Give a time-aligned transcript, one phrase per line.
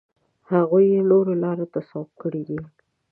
[0.51, 2.59] هغوی یې نورو لارو ته سوق کړي دي.